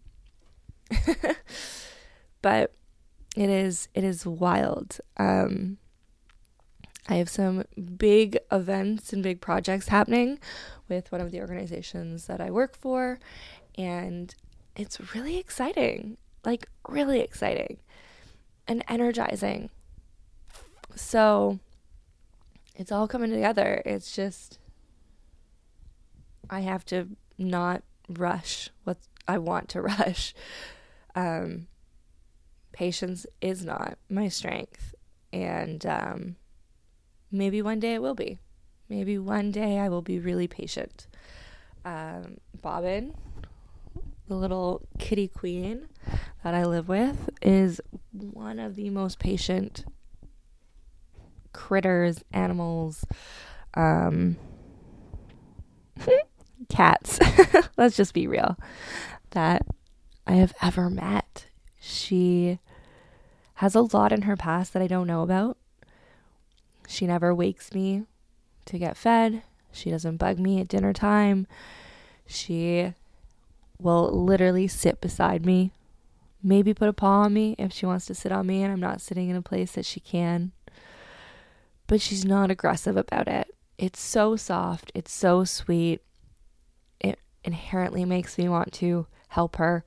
but 2.42 2.74
it 3.34 3.48
is 3.48 3.88
it 3.94 4.04
is 4.04 4.26
wild. 4.26 5.00
Um, 5.16 5.78
I 7.08 7.14
have 7.14 7.30
some 7.30 7.64
big 7.96 8.38
events 8.52 9.14
and 9.14 9.22
big 9.22 9.40
projects 9.40 9.88
happening 9.88 10.38
with 10.90 11.10
one 11.10 11.22
of 11.22 11.30
the 11.30 11.40
organizations 11.40 12.26
that 12.26 12.38
I 12.38 12.50
work 12.50 12.76
for, 12.76 13.18
and 13.78 14.34
it's 14.76 15.14
really 15.14 15.38
exciting. 15.38 16.18
Like, 16.44 16.68
really 16.86 17.20
exciting 17.20 17.78
and 18.68 18.84
energizing. 18.88 19.70
So, 20.94 21.60
it's 22.76 22.92
all 22.92 23.08
coming 23.08 23.30
together. 23.30 23.82
It's 23.86 24.14
just, 24.14 24.58
I 26.50 26.60
have 26.60 26.84
to 26.86 27.08
not 27.38 27.82
rush 28.08 28.70
what 28.84 28.98
I 29.26 29.38
want 29.38 29.68
to 29.70 29.82
rush. 29.82 30.34
Um, 31.14 31.68
patience 32.72 33.26
is 33.40 33.64
not 33.64 33.96
my 34.08 34.28
strength. 34.28 34.94
And 35.32 35.86
um, 35.86 36.36
maybe 37.30 37.62
one 37.62 37.78
day 37.78 37.94
it 37.94 38.02
will 38.02 38.14
be. 38.14 38.40
Maybe 38.88 39.18
one 39.18 39.52
day 39.52 39.78
I 39.78 39.88
will 39.88 40.02
be 40.02 40.18
really 40.18 40.48
patient. 40.48 41.06
Um, 41.84 42.38
Bobbin, 42.60 43.14
the 44.26 44.34
little 44.34 44.82
kitty 44.98 45.28
queen 45.28 45.88
that 46.42 46.54
I 46.54 46.64
live 46.64 46.88
with, 46.88 47.30
is 47.40 47.80
one 48.12 48.58
of 48.58 48.74
the 48.74 48.90
most 48.90 49.20
patient 49.20 49.84
critters, 51.52 52.24
animals, 52.32 53.04
um, 53.74 54.36
cats. 56.68 57.18
Let's 57.76 57.96
just 57.96 58.14
be 58.14 58.26
real. 58.26 58.56
That 59.30 59.66
I 60.26 60.32
have 60.34 60.52
ever 60.60 60.90
met. 60.90 61.46
She 61.80 62.58
has 63.54 63.74
a 63.74 63.82
lot 63.82 64.12
in 64.12 64.22
her 64.22 64.36
past 64.36 64.72
that 64.72 64.82
I 64.82 64.86
don't 64.86 65.06
know 65.06 65.22
about. 65.22 65.56
She 66.88 67.06
never 67.06 67.34
wakes 67.34 67.72
me 67.72 68.04
to 68.66 68.78
get 68.78 68.96
fed. 68.96 69.42
She 69.72 69.90
doesn't 69.90 70.16
bug 70.16 70.38
me 70.38 70.60
at 70.60 70.68
dinner 70.68 70.92
time. 70.92 71.46
She 72.26 72.94
will 73.78 74.10
literally 74.12 74.68
sit 74.68 75.00
beside 75.00 75.44
me, 75.44 75.72
maybe 76.42 76.74
put 76.74 76.88
a 76.88 76.92
paw 76.92 77.22
on 77.22 77.32
me 77.34 77.54
if 77.58 77.72
she 77.72 77.86
wants 77.86 78.06
to 78.06 78.14
sit 78.14 78.32
on 78.32 78.46
me 78.46 78.62
and 78.62 78.72
I'm 78.72 78.80
not 78.80 79.00
sitting 79.00 79.30
in 79.30 79.36
a 79.36 79.42
place 79.42 79.72
that 79.72 79.84
she 79.84 80.00
can. 80.00 80.52
But 81.86 82.00
she's 82.00 82.24
not 82.24 82.50
aggressive 82.50 82.96
about 82.96 83.28
it. 83.28 83.54
It's 83.78 84.00
so 84.00 84.36
soft, 84.36 84.92
it's 84.94 85.12
so 85.12 85.44
sweet. 85.44 86.02
Inherently 87.44 88.04
makes 88.04 88.36
me 88.38 88.48
want 88.48 88.72
to 88.74 89.06
help 89.28 89.56
her. 89.56 89.84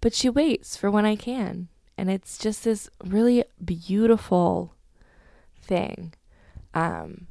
But 0.00 0.14
she 0.14 0.28
waits 0.28 0.76
for 0.76 0.90
when 0.90 1.04
I 1.04 1.16
can. 1.16 1.68
And 1.96 2.10
it's 2.10 2.38
just 2.38 2.64
this 2.64 2.88
really 3.04 3.44
beautiful 3.62 4.74
thing. 5.60 6.14
Um, 6.72 7.26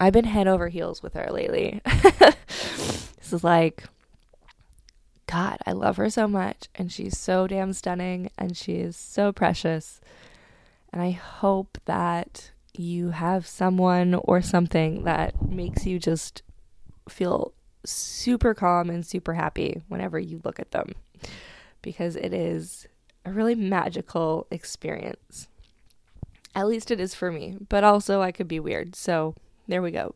I've 0.00 0.12
been 0.12 0.24
head 0.24 0.48
over 0.48 0.68
heels 0.68 1.02
with 1.02 1.14
her 1.14 1.30
lately. 1.30 1.80
this 1.84 3.32
is 3.32 3.44
like, 3.44 3.84
God, 5.26 5.58
I 5.66 5.72
love 5.72 5.96
her 5.96 6.10
so 6.10 6.26
much. 6.28 6.68
And 6.74 6.90
she's 6.90 7.18
so 7.18 7.46
damn 7.46 7.72
stunning 7.72 8.30
and 8.36 8.56
she 8.56 8.74
is 8.74 8.96
so 8.96 9.32
precious. 9.32 10.00
And 10.92 11.02
I 11.02 11.10
hope 11.10 11.78
that 11.84 12.50
you 12.76 13.10
have 13.10 13.46
someone 13.46 14.14
or 14.14 14.42
something 14.42 15.04
that 15.04 15.48
makes 15.48 15.86
you 15.86 15.98
just 15.98 16.42
feel 17.08 17.52
super 17.86 18.54
calm 18.54 18.90
and 18.90 19.06
super 19.06 19.34
happy 19.34 19.82
whenever 19.88 20.18
you 20.18 20.40
look 20.44 20.60
at 20.60 20.72
them 20.72 20.92
because 21.82 22.16
it 22.16 22.32
is 22.32 22.86
a 23.24 23.32
really 23.32 23.54
magical 23.54 24.46
experience. 24.50 25.48
At 26.54 26.68
least 26.68 26.90
it 26.90 27.00
is 27.00 27.14
for 27.14 27.30
me, 27.30 27.56
but 27.68 27.84
also 27.84 28.22
I 28.22 28.32
could 28.32 28.48
be 28.48 28.60
weird. 28.60 28.96
So 28.96 29.34
there 29.68 29.82
we 29.82 29.90
go. 29.90 30.14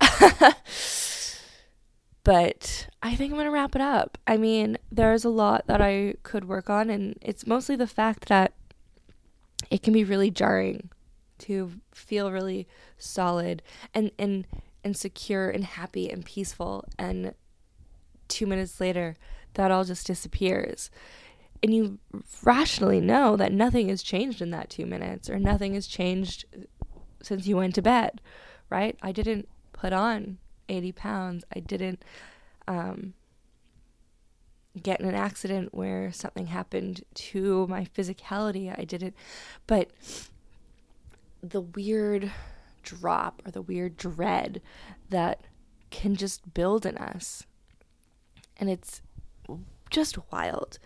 but 2.24 2.88
I 3.02 3.14
think 3.14 3.32
I'm 3.32 3.36
going 3.36 3.44
to 3.46 3.50
wrap 3.50 3.74
it 3.74 3.80
up. 3.80 4.18
I 4.26 4.36
mean, 4.36 4.78
there's 4.90 5.24
a 5.24 5.30
lot 5.30 5.66
that 5.66 5.80
I 5.80 6.14
could 6.22 6.46
work 6.46 6.68
on, 6.68 6.90
and 6.90 7.16
it's 7.20 7.46
mostly 7.46 7.76
the 7.76 7.86
fact 7.86 8.28
that 8.28 8.52
it 9.70 9.82
can 9.82 9.92
be 9.92 10.04
really 10.04 10.30
jarring 10.30 10.90
to 11.38 11.72
feel 11.92 12.30
really 12.30 12.66
solid 12.98 13.62
and, 13.92 14.10
and, 14.18 14.46
and 14.84 14.96
secure 14.96 15.50
and 15.50 15.64
happy 15.64 16.10
and 16.10 16.24
peaceful. 16.24 16.84
And 16.98 17.34
two 18.28 18.46
minutes 18.46 18.80
later, 18.80 19.16
that 19.54 19.70
all 19.70 19.84
just 19.84 20.06
disappears 20.06 20.90
and 21.64 21.74
you 21.74 21.98
rationally 22.42 23.00
know 23.00 23.36
that 23.36 23.50
nothing 23.50 23.88
has 23.88 24.02
changed 24.02 24.42
in 24.42 24.50
that 24.50 24.68
two 24.68 24.84
minutes 24.84 25.30
or 25.30 25.38
nothing 25.38 25.72
has 25.72 25.86
changed 25.86 26.44
since 27.22 27.46
you 27.46 27.56
went 27.56 27.74
to 27.74 27.80
bed, 27.80 28.20
right? 28.68 28.98
I 29.00 29.12
didn't 29.12 29.48
put 29.72 29.94
on 29.94 30.36
80 30.68 30.92
pounds. 30.92 31.42
I 31.56 31.60
didn't 31.60 32.04
um, 32.68 33.14
get 34.82 35.00
in 35.00 35.08
an 35.08 35.14
accident 35.14 35.74
where 35.74 36.12
something 36.12 36.48
happened 36.48 37.02
to 37.14 37.66
my 37.66 37.86
physicality. 37.96 38.78
I 38.78 38.84
didn't. 38.84 39.16
But 39.66 39.90
the 41.42 41.62
weird 41.62 42.30
drop 42.84 43.42
or 43.44 43.50
the 43.50 43.62
weird 43.62 43.96
dread 43.96 44.62
that 45.10 45.40
can 45.90 46.14
just 46.14 46.54
build 46.54 46.86
in 46.86 46.96
us. 46.96 47.46
And 48.56 48.70
it's 48.70 49.02
just 49.90 50.18
wild 50.32 50.78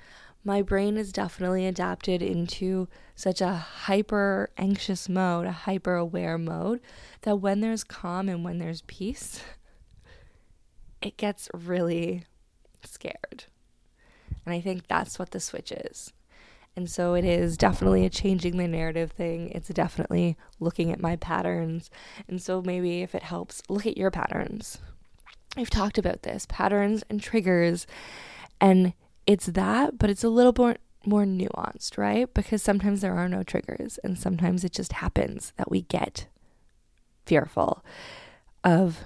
my 0.49 0.63
brain 0.63 0.97
is 0.97 1.13
definitely 1.13 1.67
adapted 1.67 2.23
into 2.23 2.89
such 3.15 3.41
a 3.41 3.53
hyper 3.53 4.51
anxious 4.57 5.09
mode, 5.09 5.47
a 5.47 5.53
hyper 5.53 5.95
aware 5.95 6.39
mode, 6.39 6.81
that 7.23 7.37
when 7.37 7.61
there's 7.61 7.85
calm 7.85 8.29
and 8.29 8.43
when 8.43 8.59
there's 8.59 8.83
peace, 8.83 9.43
it 11.03 11.19
gets 11.19 11.51
really 11.53 12.25
scared. 12.83 13.45
And 14.47 14.55
I 14.55 14.61
think 14.63 14.87
that's 14.87 15.19
what 15.19 15.33
the 15.33 15.41
switch 15.41 15.73
is. 15.73 16.15
And 16.79 16.89
so 16.89 17.15
it 17.15 17.25
is 17.25 17.57
definitely 17.57 18.07
a 18.07 18.09
changing 18.09 18.57
the 18.57 18.69
narrative 18.69 19.11
thing. 19.11 19.51
It's 19.51 19.67
definitely 19.67 20.37
looking 20.61 20.93
at 20.93 21.01
my 21.01 21.17
patterns. 21.17 21.91
And 22.29 22.41
so 22.41 22.63
maybe 22.63 23.03
if 23.03 23.17
it 23.17 23.25
helps, 23.25 23.63
look 23.69 23.85
at 23.85 23.99
your 23.99 24.13
patterns. 24.13 24.79
I've 25.57 25.71
talked 25.71 25.99
about 25.99 26.23
this 26.23 26.47
patterns 26.49 27.03
and 27.11 27.21
triggers. 27.21 27.85
And 28.61 28.93
it's 29.27 29.47
that, 29.47 29.99
but 29.99 30.09
it's 30.09 30.23
a 30.23 30.29
little 30.29 30.55
more 30.57 30.77
more 31.05 31.25
nuanced, 31.25 31.99
right? 31.99 32.33
Because 32.33 32.63
sometimes 32.63 33.01
there 33.01 33.17
are 33.17 33.29
no 33.29 33.43
triggers 33.43 33.99
and 34.05 34.17
sometimes 34.17 34.63
it 34.63 34.71
just 34.71 34.93
happens 34.93 35.53
that 35.57 35.73
we 35.73 35.83
get 35.83 36.29
fearful 37.27 37.85
of 38.63 39.01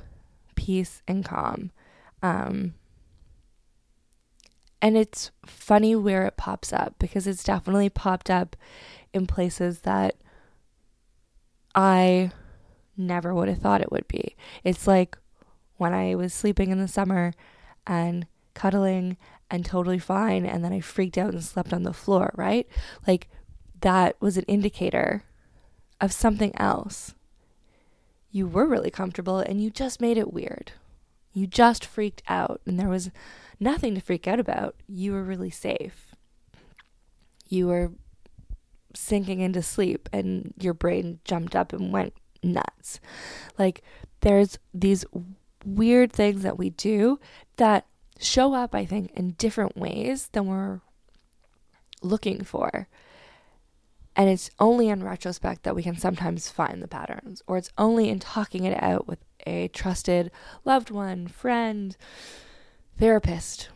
peace 0.56 1.00
and 1.08 1.24
calm. 1.24 1.70
Um, 2.22 2.74
and 4.82 4.96
it's 4.96 5.30
funny 5.46 5.94
where 5.94 6.26
it 6.26 6.36
pops 6.36 6.72
up 6.72 6.96
because 6.98 7.28
it's 7.28 7.44
definitely 7.44 7.88
popped 7.88 8.28
up 8.28 8.56
in 9.14 9.28
places 9.28 9.80
that 9.80 10.16
I 11.72 12.32
never 12.96 13.32
would 13.32 13.48
have 13.48 13.58
thought 13.58 13.80
it 13.80 13.92
would 13.92 14.08
be. 14.08 14.36
It's 14.64 14.88
like 14.88 15.16
when 15.76 15.94
I 15.94 16.16
was 16.16 16.34
sleeping 16.34 16.70
in 16.70 16.80
the 16.80 16.88
summer 16.88 17.32
and 17.86 18.26
cuddling 18.54 19.16
and 19.48 19.64
totally 19.64 20.00
fine. 20.00 20.44
And 20.44 20.64
then 20.64 20.72
I 20.72 20.80
freaked 20.80 21.16
out 21.16 21.32
and 21.32 21.44
slept 21.44 21.72
on 21.72 21.84
the 21.84 21.92
floor, 21.92 22.32
right? 22.34 22.66
Like 23.06 23.28
that 23.80 24.16
was 24.20 24.36
an 24.36 24.44
indicator 24.44 25.22
of 26.00 26.12
something 26.12 26.52
else. 26.56 27.14
You 28.32 28.48
were 28.48 28.66
really 28.66 28.90
comfortable 28.90 29.38
and 29.38 29.62
you 29.62 29.70
just 29.70 30.00
made 30.00 30.18
it 30.18 30.32
weird. 30.32 30.72
You 31.32 31.46
just 31.46 31.84
freaked 31.84 32.22
out 32.28 32.60
and 32.66 32.80
there 32.80 32.88
was 32.88 33.10
nothing 33.62 33.94
to 33.94 34.00
freak 34.00 34.26
out 34.26 34.40
about. 34.40 34.74
You 34.86 35.12
were 35.12 35.22
really 35.22 35.50
safe. 35.50 36.14
You 37.48 37.68
were 37.68 37.92
sinking 38.94 39.40
into 39.40 39.62
sleep 39.62 40.08
and 40.12 40.52
your 40.60 40.74
brain 40.74 41.20
jumped 41.24 41.56
up 41.56 41.72
and 41.72 41.92
went 41.92 42.14
nuts. 42.42 43.00
Like 43.58 43.82
there's 44.20 44.58
these 44.74 45.04
weird 45.64 46.12
things 46.12 46.42
that 46.42 46.58
we 46.58 46.70
do 46.70 47.20
that 47.56 47.86
show 48.18 48.54
up, 48.54 48.74
I 48.74 48.84
think, 48.84 49.12
in 49.12 49.32
different 49.32 49.76
ways 49.76 50.28
than 50.32 50.46
we're 50.46 50.80
looking 52.02 52.42
for. 52.44 52.88
And 54.14 54.28
it's 54.28 54.50
only 54.58 54.88
in 54.88 55.02
retrospect 55.02 55.62
that 55.62 55.74
we 55.74 55.82
can 55.82 55.96
sometimes 55.96 56.50
find 56.50 56.82
the 56.82 56.88
patterns, 56.88 57.42
or 57.46 57.56
it's 57.56 57.72
only 57.78 58.10
in 58.10 58.18
talking 58.18 58.64
it 58.64 58.80
out 58.82 59.06
with 59.06 59.20
a 59.46 59.68
trusted 59.68 60.30
loved 60.64 60.90
one, 60.90 61.26
friend, 61.28 61.96
therapist, 62.98 63.68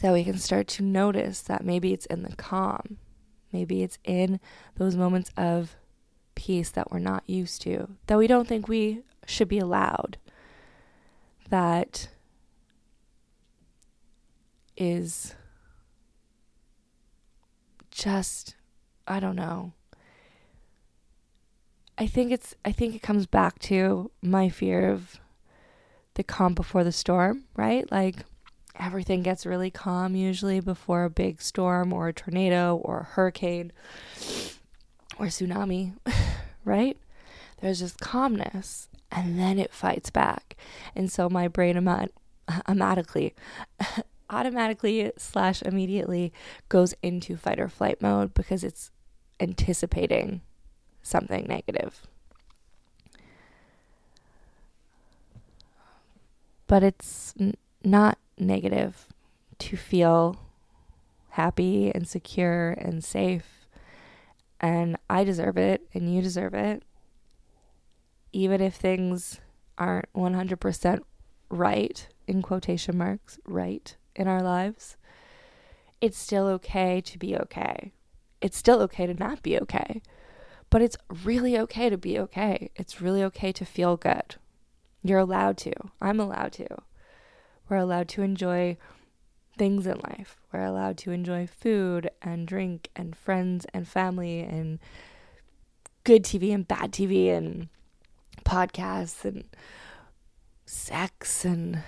that 0.00 0.12
we 0.12 0.24
can 0.24 0.38
start 0.38 0.66
to 0.68 0.82
notice 0.82 1.40
that 1.42 1.64
maybe 1.64 1.92
it's 1.92 2.06
in 2.06 2.22
the 2.22 2.36
calm. 2.36 2.98
Maybe 3.52 3.82
it's 3.82 3.98
in 4.04 4.40
those 4.76 4.96
moments 4.96 5.30
of 5.36 5.76
peace 6.34 6.70
that 6.70 6.90
we're 6.90 6.98
not 6.98 7.22
used 7.26 7.62
to, 7.62 7.88
that 8.06 8.18
we 8.18 8.26
don't 8.26 8.48
think 8.48 8.66
we 8.66 9.02
should 9.26 9.48
be 9.48 9.58
allowed 9.58 10.16
that 11.52 12.08
is 14.74 15.34
just 17.90 18.56
I 19.06 19.20
don't 19.20 19.36
know. 19.36 19.72
I 21.98 22.06
think 22.06 22.32
it's 22.32 22.54
I 22.64 22.72
think 22.72 22.94
it 22.94 23.02
comes 23.02 23.26
back 23.26 23.58
to 23.60 24.10
my 24.22 24.48
fear 24.48 24.90
of 24.90 25.20
the 26.14 26.22
calm 26.22 26.54
before 26.54 26.84
the 26.84 26.92
storm, 26.92 27.44
right? 27.56 27.90
Like 27.90 28.16
everything 28.78 29.22
gets 29.22 29.46
really 29.46 29.70
calm 29.70 30.14
usually 30.14 30.60
before 30.60 31.04
a 31.04 31.10
big 31.10 31.40
storm 31.40 31.92
or 31.92 32.08
a 32.08 32.12
tornado 32.12 32.76
or 32.76 33.00
a 33.00 33.04
hurricane 33.04 33.72
or 35.18 35.26
tsunami, 35.26 35.94
right? 36.64 36.96
There's 37.60 37.80
just 37.80 38.00
calmness 38.00 38.88
and 39.10 39.38
then 39.38 39.58
it 39.58 39.72
fights 39.72 40.10
back. 40.10 40.56
And 40.96 41.10
so 41.10 41.28
my 41.28 41.48
brain 41.48 41.76
automatically 42.66 43.34
automatically 44.30 45.12
slash 45.18 45.62
immediately 45.62 46.32
goes 46.70 46.94
into 47.02 47.36
fight 47.36 47.60
or 47.60 47.68
flight 47.68 48.00
mode 48.00 48.32
because 48.32 48.64
it's 48.64 48.90
anticipating 49.38 50.40
something 51.02 51.44
negative. 51.46 52.06
But 56.66 56.82
it's 56.82 57.34
n- 57.38 57.56
not 57.84 58.18
negative 58.38 59.08
to 59.58 59.76
feel 59.76 60.38
happy 61.30 61.90
and 61.94 62.06
secure 62.06 62.70
and 62.70 63.02
safe. 63.02 63.66
And 64.60 64.96
I 65.10 65.24
deserve 65.24 65.56
it, 65.56 65.82
and 65.92 66.14
you 66.14 66.22
deserve 66.22 66.54
it. 66.54 66.82
Even 68.32 68.60
if 68.60 68.74
things 68.74 69.40
aren't 69.76 70.12
100% 70.14 71.00
right, 71.50 72.08
in 72.26 72.42
quotation 72.42 72.96
marks, 72.96 73.38
right 73.46 73.96
in 74.14 74.28
our 74.28 74.42
lives, 74.42 74.96
it's 76.00 76.18
still 76.18 76.46
okay 76.46 77.00
to 77.00 77.18
be 77.18 77.36
okay. 77.36 77.92
It's 78.40 78.56
still 78.56 78.80
okay 78.82 79.06
to 79.06 79.14
not 79.14 79.42
be 79.42 79.58
okay. 79.60 80.02
But 80.70 80.82
it's 80.82 80.96
really 81.24 81.58
okay 81.58 81.90
to 81.90 81.98
be 81.98 82.18
okay. 82.18 82.70
It's 82.74 83.00
really 83.00 83.22
okay 83.24 83.52
to 83.52 83.64
feel 83.64 83.96
good. 83.96 84.36
You're 85.02 85.18
allowed 85.18 85.56
to. 85.58 85.72
I'm 86.00 86.20
allowed 86.20 86.52
to. 86.54 86.66
We're 87.68 87.76
allowed 87.78 88.08
to 88.10 88.22
enjoy 88.22 88.76
things 89.56 89.86
in 89.86 89.98
life. 89.98 90.36
We're 90.52 90.64
allowed 90.64 90.98
to 90.98 91.10
enjoy 91.12 91.46
food 91.46 92.10
and 92.20 92.46
drink 92.46 92.88
and 92.94 93.16
friends 93.16 93.66
and 93.74 93.86
family 93.86 94.40
and 94.40 94.78
good 96.04 96.24
TV 96.24 96.54
and 96.54 96.66
bad 96.66 96.92
TV 96.92 97.30
and 97.30 97.68
podcasts 98.44 99.24
and 99.24 99.44
sex 100.66 101.44
and 101.44 101.82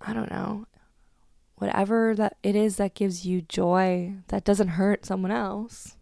I 0.00 0.12
don't 0.12 0.30
know, 0.30 0.66
whatever 1.56 2.14
that 2.14 2.36
it 2.42 2.54
is 2.54 2.76
that 2.76 2.94
gives 2.94 3.26
you 3.26 3.42
joy 3.42 4.14
that 4.28 4.44
doesn't 4.44 4.68
hurt 4.68 5.04
someone 5.04 5.32
else. 5.32 5.96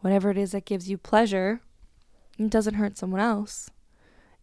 Whatever 0.00 0.30
it 0.30 0.36
is 0.38 0.52
that 0.52 0.66
gives 0.66 0.90
you 0.90 0.98
pleasure 0.98 1.60
and 2.38 2.50
doesn't 2.50 2.74
hurt 2.74 2.98
someone 2.98 3.20
else. 3.20 3.70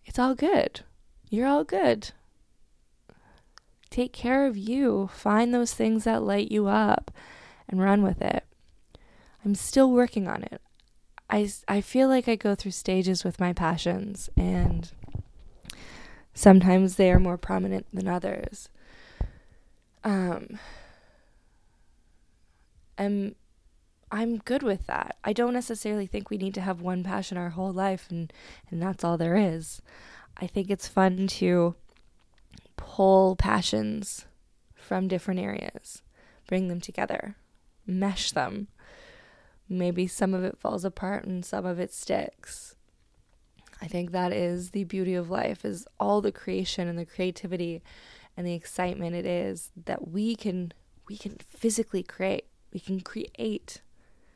It's 0.05 0.19
all 0.19 0.35
good. 0.35 0.81
You're 1.29 1.47
all 1.47 1.63
good. 1.63 2.11
Take 3.89 4.13
care 4.13 4.45
of 4.47 4.57
you. 4.57 5.09
Find 5.13 5.53
those 5.53 5.73
things 5.73 6.03
that 6.03 6.23
light 6.23 6.51
you 6.51 6.67
up 6.67 7.11
and 7.69 7.81
run 7.81 8.01
with 8.01 8.21
it. 8.21 8.43
I'm 9.45 9.55
still 9.55 9.91
working 9.91 10.27
on 10.27 10.43
it. 10.43 10.61
I, 11.29 11.49
I 11.67 11.81
feel 11.81 12.07
like 12.07 12.27
I 12.27 12.35
go 12.35 12.55
through 12.55 12.71
stages 12.71 13.23
with 13.23 13.39
my 13.39 13.53
passions, 13.53 14.29
and 14.37 14.91
sometimes 16.33 16.95
they 16.95 17.11
are 17.11 17.19
more 17.19 17.37
prominent 17.37 17.87
than 17.93 18.07
others. 18.07 18.69
Um, 20.03 20.59
and 22.97 23.35
I'm 24.13 24.37
good 24.37 24.61
with 24.61 24.85
that. 24.85 25.17
I 25.23 25.33
don't 25.33 25.55
necessarily 25.55 26.05
think 26.05 26.29
we 26.29 26.37
need 26.37 26.53
to 26.53 26.61
have 26.61 26.81
one 26.81 27.03
passion 27.03 27.35
our 27.35 27.49
whole 27.49 27.73
life 27.73 28.05
and, 28.11 28.31
and 28.69 28.79
that's 28.79 29.03
all 29.03 29.17
there 29.17 29.35
is. 29.35 29.81
I 30.37 30.45
think 30.45 30.69
it's 30.69 30.87
fun 30.87 31.25
to 31.25 31.73
pull 32.77 33.35
passions 33.35 34.25
from 34.75 35.07
different 35.07 35.39
areas, 35.39 36.03
bring 36.47 36.67
them 36.67 36.79
together, 36.79 37.37
mesh 37.87 38.31
them. 38.31 38.67
Maybe 39.67 40.05
some 40.05 40.35
of 40.35 40.43
it 40.43 40.59
falls 40.59 40.85
apart 40.85 41.25
and 41.25 41.43
some 41.43 41.65
of 41.65 41.79
it 41.79 41.91
sticks. 41.91 42.75
I 43.81 43.87
think 43.87 44.11
that 44.11 44.31
is 44.31 44.69
the 44.69 44.83
beauty 44.83 45.15
of 45.15 45.31
life 45.31 45.65
is 45.65 45.87
all 45.99 46.21
the 46.21 46.31
creation 46.31 46.87
and 46.87 46.99
the 46.99 47.05
creativity 47.07 47.81
and 48.37 48.45
the 48.45 48.53
excitement 48.53 49.15
it 49.15 49.25
is 49.25 49.71
that 49.85 50.07
we 50.07 50.35
can 50.35 50.71
we 51.09 51.17
can 51.17 51.37
physically 51.39 52.03
create. 52.03 52.45
We 52.71 52.79
can 52.79 53.01
create 53.01 53.81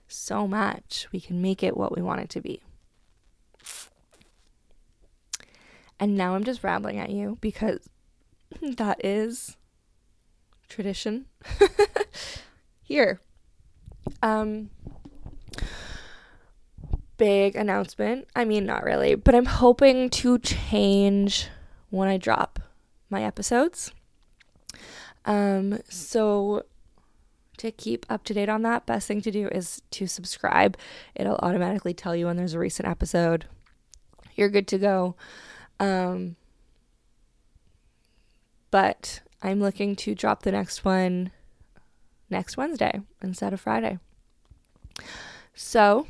so 0.07 0.47
much. 0.47 1.07
We 1.11 1.19
can 1.19 1.41
make 1.41 1.63
it 1.63 1.77
what 1.77 1.95
we 1.95 2.01
want 2.01 2.21
it 2.21 2.29
to 2.31 2.41
be. 2.41 2.61
And 5.99 6.15
now 6.15 6.35
I'm 6.35 6.43
just 6.43 6.63
rambling 6.63 6.99
at 6.99 7.09
you 7.09 7.37
because 7.41 7.89
that 8.61 9.03
is 9.03 9.57
tradition 10.69 11.25
here. 12.81 13.19
Um 14.21 14.69
big 17.17 17.55
announcement. 17.55 18.27
I 18.35 18.45
mean, 18.45 18.65
not 18.65 18.83
really, 18.83 19.15
but 19.15 19.33
I'm 19.33 19.45
hoping 19.45 20.09
to 20.11 20.37
change 20.37 21.47
when 21.89 22.07
I 22.07 22.17
drop 22.17 22.59
my 23.09 23.23
episodes. 23.23 23.91
Um 25.25 25.79
so 25.89 26.63
to 27.57 27.71
keep 27.71 28.05
up 28.09 28.23
to 28.25 28.33
date 28.33 28.49
on 28.49 28.61
that, 28.63 28.85
best 28.85 29.07
thing 29.07 29.21
to 29.21 29.31
do 29.31 29.47
is 29.47 29.81
to 29.91 30.07
subscribe. 30.07 30.77
It'll 31.15 31.37
automatically 31.37 31.93
tell 31.93 32.15
you 32.15 32.27
when 32.27 32.37
there's 32.37 32.53
a 32.53 32.59
recent 32.59 32.87
episode. 32.87 33.45
You're 34.35 34.49
good 34.49 34.67
to 34.67 34.77
go. 34.77 35.15
Um, 35.79 36.35
but 38.71 39.21
I'm 39.41 39.59
looking 39.59 39.95
to 39.97 40.15
drop 40.15 40.43
the 40.43 40.51
next 40.51 40.85
one 40.85 41.31
next 42.29 42.57
Wednesday 42.57 43.01
instead 43.21 43.53
of 43.53 43.61
Friday. 43.61 43.99
So, 45.53 46.07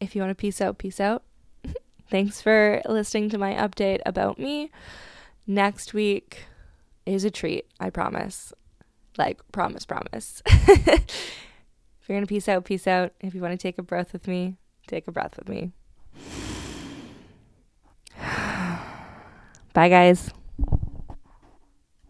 if 0.00 0.14
you 0.14 0.22
want 0.22 0.30
to 0.30 0.34
peace 0.34 0.60
out, 0.60 0.78
peace 0.78 1.00
out. 1.00 1.22
Thanks 2.10 2.40
for 2.40 2.80
listening 2.88 3.28
to 3.30 3.38
my 3.38 3.52
update 3.52 4.00
about 4.06 4.38
me. 4.38 4.70
Next 5.46 5.92
week 5.92 6.44
is 7.06 7.24
a 7.24 7.30
treat, 7.30 7.66
I 7.78 7.90
promise. 7.90 8.52
Like, 9.18 9.40
promise, 9.52 9.84
promise. 9.84 10.42
if 10.46 11.06
you're 12.08 12.16
going 12.16 12.22
to 12.22 12.26
peace 12.26 12.48
out, 12.48 12.64
peace 12.64 12.86
out. 12.86 13.12
If 13.20 13.34
you 13.34 13.40
want 13.40 13.52
to 13.52 13.58
take 13.58 13.78
a 13.78 13.82
breath 13.82 14.12
with 14.12 14.26
me, 14.26 14.56
take 14.86 15.08
a 15.08 15.12
breath 15.12 15.36
with 15.36 15.48
me. 15.48 15.72
Bye, 19.72 19.88
guys. 19.88 20.30